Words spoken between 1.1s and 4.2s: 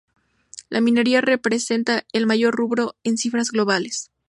representa el mayor rubro en cifras globales.